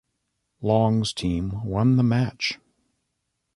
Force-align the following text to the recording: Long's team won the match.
Long's 0.63 1.13
team 1.13 1.63
won 1.63 1.97
the 1.97 2.01
match. 2.01 2.57